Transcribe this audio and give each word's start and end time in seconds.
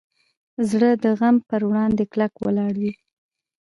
زړه 0.69 0.89
د 1.03 1.05
غم 1.19 1.35
پر 1.49 1.61
وړاندې 1.69 2.03
کلک 2.11 2.33
ولاړ 2.45 2.73
وي. 2.81 2.93